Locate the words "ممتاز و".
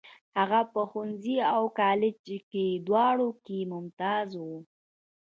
3.73-4.45